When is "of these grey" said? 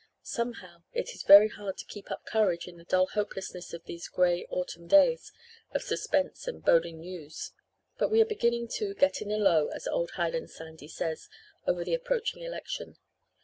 3.71-4.47